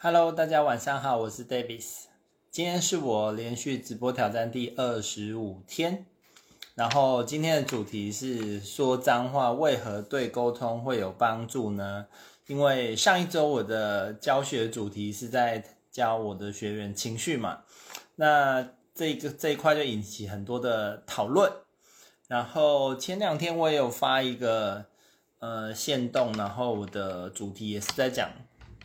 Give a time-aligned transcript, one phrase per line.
[0.00, 2.04] Hello，大家晚上好，我是 Davis。
[2.52, 6.06] 今天是我连续直播挑战第二十五天，
[6.76, 12.06] 然后今天的主题是说脏话为何对沟通会有帮助呢？
[12.46, 17.64] 因为上一周我的教学主题是在教我的学员情绪嘛，
[18.14, 21.50] 那这个这一块就引起很多的讨论。
[22.28, 24.84] 然后前两天我也有发一个
[25.40, 28.30] 呃线动，然后我的主题也是在讲。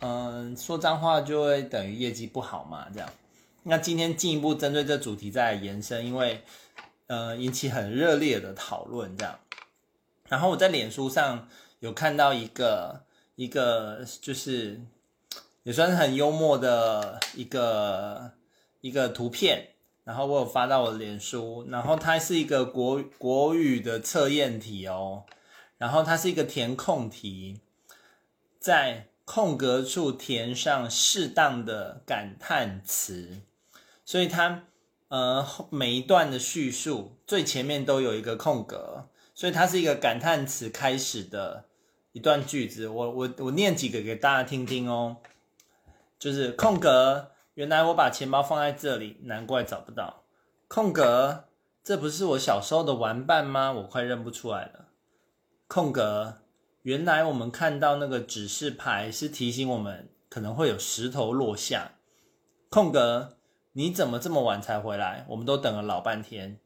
[0.00, 2.86] 嗯，说脏话就会等于业绩不好嘛？
[2.92, 3.08] 这样，
[3.62, 6.42] 那今天进一步针对这主题再延伸，因为
[7.06, 9.38] 呃引起很热烈的讨论这样。
[10.28, 13.04] 然后我在脸书上有看到一个
[13.36, 14.78] 一个就是
[15.62, 18.32] 也算是很幽默的一个
[18.82, 19.68] 一个图片，
[20.04, 25.24] 然后我有发到我的脸书，然后它是一个国国语的测验题哦，
[25.78, 27.60] 然后它是一个填空题，
[28.58, 29.06] 在。
[29.24, 33.40] 空格处填上适当的感叹词，
[34.04, 34.64] 所以它
[35.08, 41.64] 呃每一段的叙述最前面都有一个空格，所以它是一个感叹词开始的
[42.12, 42.86] 一段句子。
[42.86, 45.16] 我我我念几个给大家听听哦，
[46.18, 50.24] 就是空格，原来我把钱包放在这里，难怪找不到。
[50.68, 51.44] 空格，
[51.82, 53.72] 这不是我小时候的玩伴吗？
[53.72, 54.88] 我快认不出来了。
[55.66, 56.43] 空格。
[56.84, 61.92] 原来我们看到那个指示牌是提醒我们可能会有石头落下。
[62.68, 63.38] 空格，
[63.72, 65.24] 你怎么这么晚才回来？
[65.30, 66.60] 我们都等了老半天。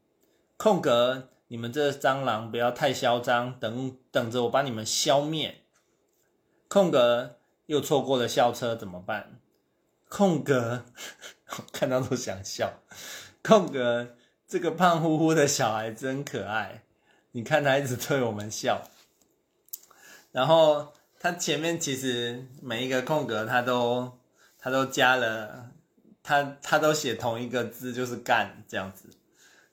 [0.56, 5.62] 空格，你们这蟑螂不要太嚣张，等等着我把你们消灭。
[6.66, 9.38] 空格，又错过了校车怎么办？
[10.08, 10.84] 空格，
[11.72, 12.80] 看到都想笑。
[13.44, 14.16] 空格，
[14.48, 16.82] 这个胖乎乎的小孩真可爱，
[17.30, 18.82] 你看他一直对我们笑。
[20.39, 24.20] 然后它前面其实每一个空格，它都
[24.56, 25.72] 它都加了，
[26.22, 29.11] 它它都写同一个字，就是干这样子，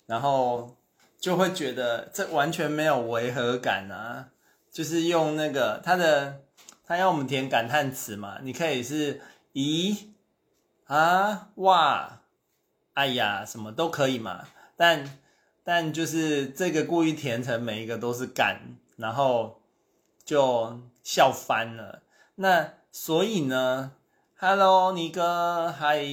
[0.08, 0.76] 然后
[1.20, 4.30] 就会觉得这完全没有违和感啊，
[4.72, 6.42] 就是用那个它的
[6.84, 9.22] 它要我们填感叹词嘛，你可以是
[9.54, 9.96] 咦
[10.86, 12.22] 啊哇
[12.96, 15.20] 哎呀什么都可以嘛，但
[15.64, 18.62] 但就是这个故意填成每一个都是干，
[18.98, 19.62] 然后。
[20.26, 22.02] 就笑翻了。
[22.36, 23.92] 那所以呢
[24.38, 26.04] ，Hello，尼哥，嗨。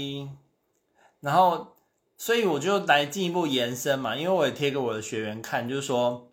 [1.21, 1.77] 然后，
[2.19, 6.29] 所以我就来进一步延伸嘛，因为我也贴给我的学员看，就是说，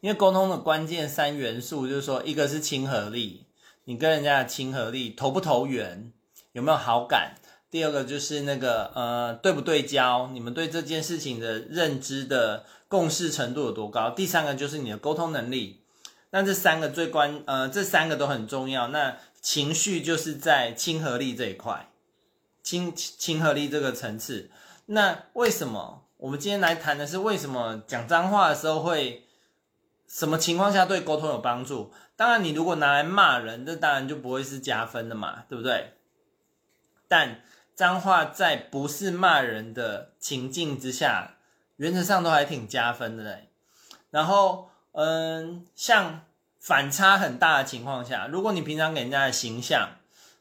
[0.00, 3.46] 因为沟通的关键三元素，就是说，一个是亲和力，
[3.84, 6.12] 你跟人家的亲和力投不投缘，
[6.50, 7.36] 有没有好感？
[7.70, 14.10] 第二个就是那个呃，对不对焦，你们对这件事情的认知的共识程度有多高？
[14.10, 15.81] 第三个就是你的沟通能力。
[16.34, 18.88] 那这三个最关，呃，这三个都很重要。
[18.88, 21.90] 那情绪就是在亲和力这一块，
[22.62, 24.50] 亲亲和力这个层次。
[24.86, 29.26] 那为什么我们今天来谈的是为什么讲脏话的时候会
[30.08, 31.92] 什么情况下对沟通有帮助？
[32.16, 35.92] 当然，你如果拿来骂人，这当然就不会是加分的嘛，对不对？
[37.08, 37.42] 但
[37.74, 41.34] 脏话在不是骂人的情境之下，
[41.76, 43.50] 原则上都还挺加分的嘞。
[44.10, 44.71] 然后。
[44.92, 46.26] 嗯，像
[46.60, 49.96] 反差很大的情况下，如果你平常给人家的形象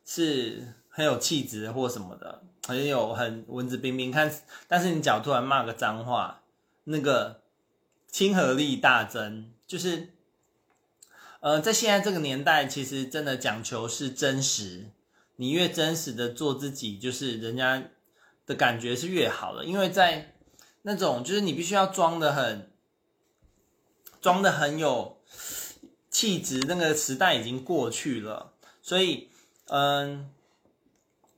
[0.05, 4.29] 是很有气质或什么的，很有很文质彬彬，看，
[4.67, 6.41] 但是你脚突然骂个脏话，
[6.83, 7.41] 那个
[8.09, 9.49] 亲和力大增。
[9.65, 10.09] 就是，
[11.39, 14.89] 呃，在现在这个年代，其实真的讲求是真实，
[15.37, 17.81] 你越真实的做自己，就是人家
[18.45, 19.63] 的感觉是越好的。
[19.63, 20.35] 因为在
[20.81, 22.69] 那种，就是你必须要装的很。
[24.21, 25.19] 装的很有
[26.09, 28.53] 气质，那个时代已经过去了。
[28.81, 29.29] 所以，
[29.67, 30.29] 嗯，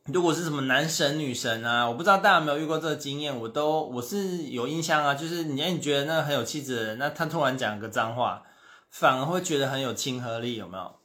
[0.06, 5.16] 如果是什么男神女神啊，我不知道大家有没有遇过这个经验，我都我是有印象啊。
[5.16, 8.44] 就是你，你觉得那个很有气质的人，那他突然讲个脏话，
[8.90, 11.00] 反而会觉得很有亲和力，有没有？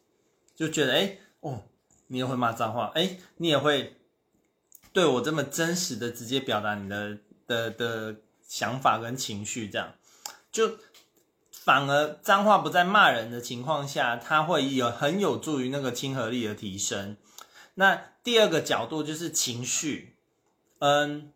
[0.56, 1.62] 就觉得哎哦，
[2.09, 4.01] 你也会骂脏话，哎，你也会
[4.92, 8.16] 对我这么真实的直接表达你的的的
[8.48, 9.95] 想法跟情绪，这样
[10.51, 10.78] 就。
[11.68, 17.18] 反而脏话不在骂人的情况下，它会有很有助于那个亲和力的提升。
[17.74, 20.16] 那第二个角度就是情绪，
[20.78, 21.30] 嗯，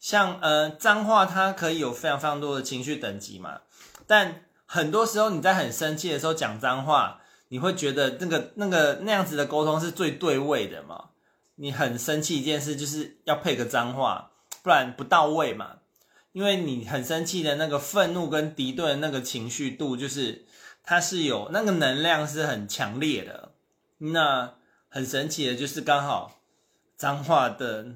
[0.00, 3.60] 像呃脏话，它可以有非常非常多的情绪等级嘛。
[4.08, 11.10] 但很多时候你在很生气的时候讲脏话，你会觉得那个那个那样子的沟通是最对位的嘛？
[11.54, 14.32] 你很生气一件事，就是要配个脏话，
[14.64, 15.76] 不然不到位嘛。
[16.32, 20.44] 因为你很生气的那个愤怒跟敌对的那个情绪度，就是
[20.82, 23.52] 它是有那个能量是很强烈的。
[23.98, 24.54] 那
[24.88, 26.40] 很神奇的就是刚好
[26.96, 27.94] 脏话的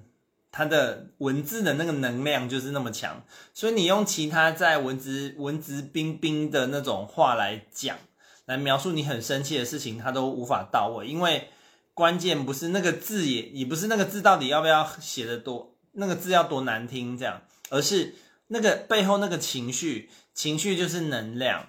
[0.52, 3.22] 它的文字的那个能量就是那么强，
[3.52, 7.98] 所以你用其他在文质文质彬彬的那种话来讲，
[8.46, 11.50] 来描述你很生气的事情，它都无法到位，因为
[11.92, 18.14] 关键不是那个字也，也不是那个字到底要不要写的多，那个字要多难听这样，而是
[18.48, 21.68] 那个背后那个情绪，情绪就是能量。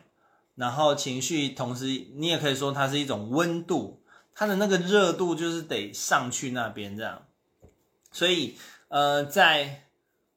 [0.56, 1.86] 然后情绪，同时
[2.16, 4.02] 你也可以说它是一种温度，
[4.34, 7.28] 它的那个热度就是得上去那边这样。
[8.12, 8.58] 所以，
[8.88, 9.84] 呃，在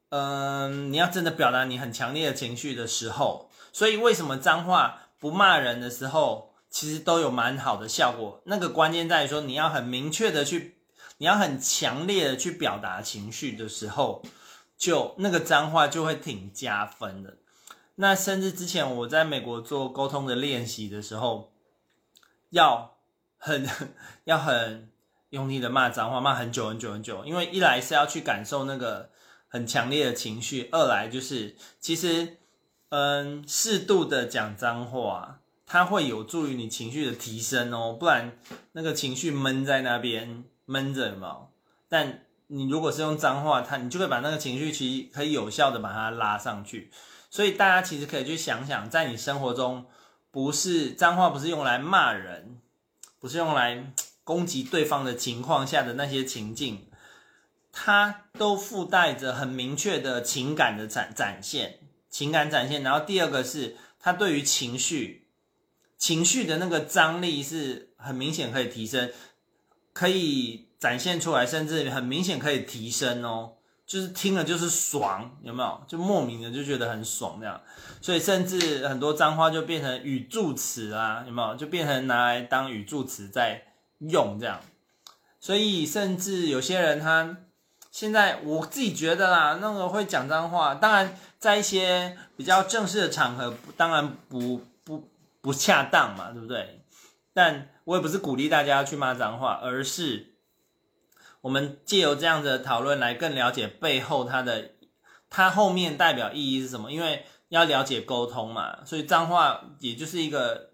[0.09, 8.41] 嗯、你要真的表达你很强烈的情绪的时候，所以为什么脏话不骂人的时候，其实都有蛮好的效果。
[8.43, 10.75] 那个关键在于说，你要很明确的去，
[11.17, 14.21] 你要很强烈的去表达情绪的时候，
[14.81, 17.37] 就那个脏话就会挺加分的。
[17.97, 21.51] 那甚至之前我在美国做沟通的练习的时候，
[22.49, 22.97] 要
[23.37, 23.69] 很
[24.23, 24.89] 要很
[25.29, 29.11] 用力的骂脏话，骂很久很久很久，因为一来是要去感受那个
[29.47, 32.37] 很强烈的情绪，二来就是其实
[32.89, 38.35] 嗯适度的讲脏话，它会有助于你情绪的提升哦，不然
[38.71, 41.49] 那个情绪闷在那边闷着嘛。
[41.87, 46.91] 但你如果是用脏话，它你就会把那个情绪其实可以有效的把它拉上去。
[47.29, 49.85] 所以大家其实可以去想想，在你生活中，
[50.31, 52.59] 不是脏话，不是用来骂人，
[53.21, 53.93] 不是用来
[54.25, 56.87] 攻击对方的情况下的那些情境，
[57.71, 62.83] 它都附带着很明确的情感的展展现，情感展现。
[62.83, 65.29] 然后第二个是，它对于情绪，
[65.97, 69.09] 情绪的那个张力是很明显可以提升，
[69.93, 73.53] 可以展现出来，甚至很明显可以提升哦。
[73.85, 75.83] 就是听了就是爽，有没有？
[75.85, 77.59] 就莫名的就觉得很爽这样，
[78.01, 81.57] 所以甚至很多脏话就变成语助词啊，有没有？
[81.57, 83.65] 就变成拿来当语助词在
[83.99, 84.61] 用这样。
[85.41, 87.35] 所以甚至有些人他
[87.91, 95.09] 现在我自己觉得啦，那个会讲脏话，当然在一些比较正式的场合，当然不不
[95.41, 96.80] 不恰当嘛，对不对？
[97.33, 100.27] 但我也不是鼓励大家去骂脏话，而是。
[101.41, 104.73] 我们借由这样的讨论来更了解背后它的，
[105.27, 106.91] 它后面代表意义是什么？
[106.91, 110.69] 因为要了解沟通嘛，所以脏话也就是一个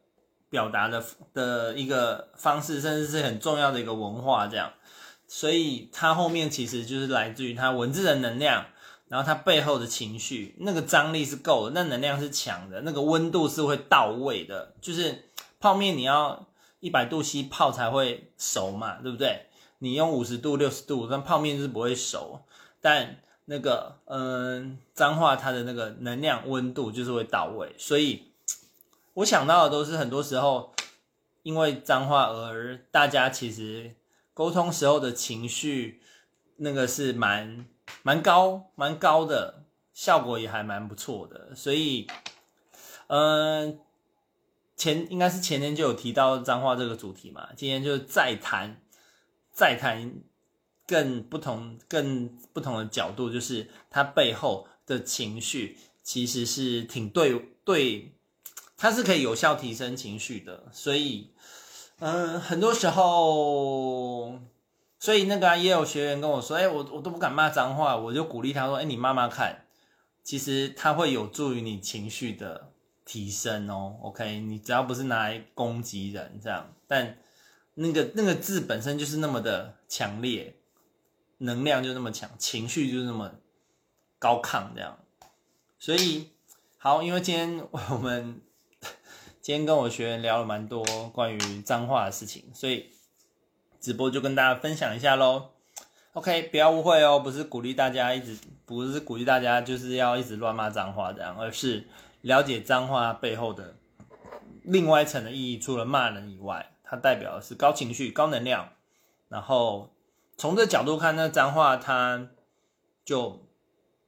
[0.50, 1.01] 表达的
[1.33, 4.74] 的一个方式，甚至是很重要的一个文化这样。
[5.25, 8.65] 所以它后面其实就是来自于它文字的能量，
[9.07, 14.74] 然后它背后的情绪，那个张力是够的，那能量是强的，那个温度是会到位的。
[14.81, 15.30] 就是
[15.62, 16.47] 泡面你要
[16.80, 19.48] 一百度 C 泡才会熟嘛，对不对？
[19.80, 22.42] 你用五十度、六十度，那泡面是不会熟。
[22.82, 27.74] 但那个，嗯，脏话它的那个能量温度就是会到位。
[27.78, 28.32] 所以，
[29.16, 30.74] 我想到的都是很多时候，
[31.44, 33.96] 因为脏话而大家其实
[34.34, 36.02] 沟通时候的情绪，
[36.58, 37.66] 那个是蛮
[38.04, 39.64] 蛮高、蛮高的，
[39.94, 41.56] 效果也还蛮不错的。
[41.56, 42.08] 所以，
[43.08, 43.80] 嗯，
[44.78, 48.80] 前应该是前天就有提到脏话这个主题嘛，今天就再谈。
[49.52, 50.14] 再谈
[50.86, 57.34] 更不同、更不同的角度，就是他背后的情绪其实是挺对
[57.66, 58.14] 对，
[58.78, 60.66] 它是可以有效提升情绪的。
[60.72, 61.32] 所以，
[61.98, 64.38] 嗯，很多时候，
[65.00, 69.66] 所以那个也有学员跟我说：“哎，我我都不敢骂脏话。”我就鼓励他说：“哎，你骂骂看，
[70.24, 72.74] 其实它会有助于你情绪的
[73.07, 73.97] 提升哦。
[74.04, 77.18] ”OK，你只要不是拿来攻击人这样，但。
[77.80, 80.56] 那个那个字本身就是那么的强烈，
[81.37, 83.35] 能量就那么强，情绪就那么
[84.18, 84.97] 高亢，这样。
[85.78, 86.31] 所以
[86.80, 88.42] 好，因为今天我们
[89.44, 92.90] 今天跟我学员聊了蛮多关于脏话的事情，所以
[93.80, 95.49] 直播就跟大家分享一下喽。
[96.14, 98.35] OK，不要误会哦，不是鼓励大家一直，
[98.66, 101.87] 不是鼓励大家就是要一直乱骂脏话这样，而是
[102.21, 103.76] 了解脏话背后的
[104.64, 106.74] 另外一层的意义，除了骂人以外。
[106.90, 108.69] 它代表的是高情绪、高能量，
[109.28, 109.94] 然后
[110.38, 112.30] 从这角度看，那脏话它
[113.04, 113.45] 就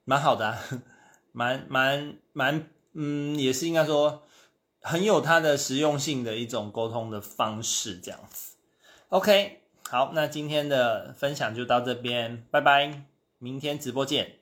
[0.06, 0.58] 蛮好的啊，
[1.34, 4.24] 蛮蛮蛮，嗯，也是应该说
[4.82, 8.56] 很有它的实用性的一种沟通的方式，这样子。
[9.10, 13.04] OK，好，那今天的分享就到这边，拜拜，
[13.40, 14.39] 明天直播见。